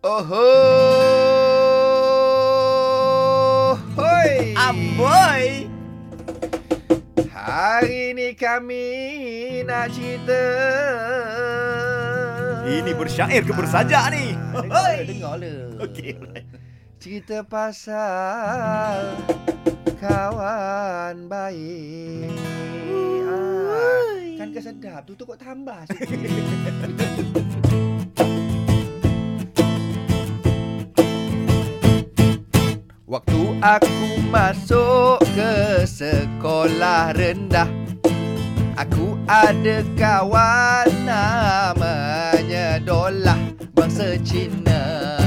Oh 0.00 0.24
hoi. 4.00 4.56
Amboi. 4.56 5.68
Hari 7.28 8.16
ni 8.16 8.32
kami 8.32 9.60
nak 9.68 9.92
cerita. 9.92 10.40
Ini 12.64 12.96
bersyair 12.96 13.44
ke 13.44 13.52
bersajak 13.52 14.08
ni? 14.16 14.32
Dengar, 14.56 14.72
Hoi. 14.72 15.04
dengar 15.04 15.36
le. 15.36 15.68
Okey. 15.84 16.16
alright. 16.16 16.48
Cerita 16.96 17.44
pasal 17.44 19.20
kawan 20.00 21.28
baik. 21.28 22.32
Ah, 23.28 24.16
kan 24.40 24.48
kau 24.48 24.64
sedap 24.64 25.04
tu 25.04 25.12
tu 25.12 25.28
kau 25.28 25.36
tambah 25.36 25.84
sikit. 25.92 26.24
Waktu 33.10 33.58
aku 33.58 34.22
masuk 34.30 35.18
ke 35.34 35.82
sekolah 35.82 37.10
rendah 37.10 37.66
Aku 38.78 39.18
ada 39.26 39.82
kawan 39.98 40.86
namanya 41.02 42.78
Dolah 42.78 43.34
Bangsa 43.74 44.14
Cina. 44.22 45.18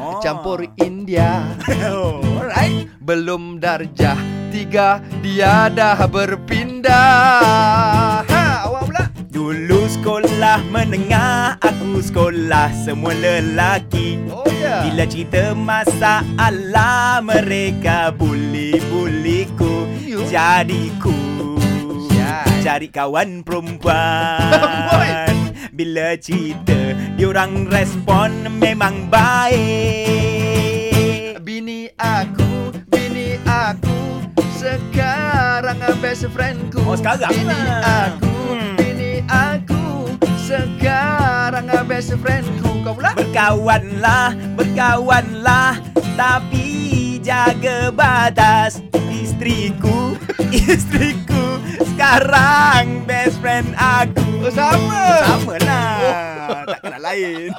Oh. 0.00 0.16
Campur 0.24 0.64
India. 0.80 1.44
Oh. 1.92 2.24
Alright. 2.40 2.88
Belum 3.04 3.60
darjah 3.60 4.16
tiga 4.48 5.04
Dia 5.20 5.68
dah 5.68 6.08
berpindah. 6.08 6.96
Ha 8.24 8.44
awak 8.64 8.88
pula? 8.88 9.12
Dulu 9.28 9.92
sekolah 10.00 10.64
menengah 10.72 11.60
Aku 11.60 12.00
sekolah 12.00 12.72
semua 12.72 13.12
lelaki. 13.12 14.24
Oh 14.32 14.51
ya 14.72 14.80
Bila 14.88 15.04
cerita 15.04 15.52
masalah 15.52 17.20
Mereka 17.20 18.16
bully-buliku 18.16 19.84
You. 20.02 20.24
Jadiku 20.28 21.12
Syai. 22.08 22.60
Cari 22.64 22.88
kawan 22.88 23.40
perempuan 23.46 25.28
Bila 25.72 26.16
cerita 26.16 26.96
Diorang 27.16 27.68
respon 27.68 28.48
memang 28.56 29.08
baik 29.12 29.60
Bini 31.44 31.88
aku 31.96 32.72
Bini 32.88 33.36
aku 33.44 34.24
Sekarang 34.56 35.80
best 36.00 36.28
friendku 36.32 36.80
Oh, 36.84 36.96
sekarang 36.96 37.28
Bini 37.32 37.56
aku 37.80 38.30
Hmm. 38.52 38.76
Bini 38.76 39.24
aku 39.32 40.12
Sekarang 40.44 41.64
best 41.88 42.12
friendku 42.20 42.71
Kau 42.82 42.98
pula? 42.98 43.14
Berkawanlah, 43.14 44.34
berkawanlah. 44.58 45.78
Tapi 46.18 46.66
jaga 47.22 47.94
batas. 47.94 48.82
Istriku, 49.06 50.18
istriku. 50.50 51.62
Sekarang 51.94 53.06
best 53.06 53.38
friend 53.38 53.70
aku. 53.78 54.42
Oh, 54.42 54.50
sama. 54.50 55.06
Sama 55.22 55.54
lah. 55.62 56.66
Tak 56.66 56.78
kena 56.82 56.98
lain 56.98 57.54